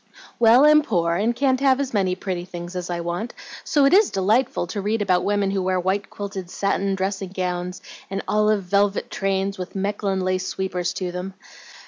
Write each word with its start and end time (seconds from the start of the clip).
"Well, 0.39 0.65
I'm 0.65 0.81
poor 0.81 1.13
and 1.13 1.35
can't 1.35 1.59
have 1.59 1.79
as 1.79 1.93
many 1.93 2.15
pretty 2.15 2.43
things 2.43 2.75
as 2.75 2.89
I 2.89 3.01
want, 3.01 3.35
so 3.63 3.85
it 3.85 3.93
IS 3.93 4.09
delightful 4.09 4.65
to 4.65 4.81
read 4.81 4.99
about 4.99 5.23
women 5.23 5.51
who 5.51 5.61
wear 5.61 5.79
white 5.79 6.09
quilted 6.09 6.49
satin 6.49 6.95
dressing 6.95 7.29
gowns 7.29 7.83
and 8.09 8.23
olive 8.27 8.63
velvet 8.63 9.11
trains 9.11 9.59
with 9.59 9.75
Mechlin 9.75 10.21
lace 10.23 10.47
sweepers 10.47 10.91
to 10.93 11.11
them. 11.11 11.35